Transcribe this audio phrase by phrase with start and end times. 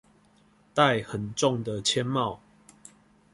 [0.73, 2.39] 戴很重的鉛帽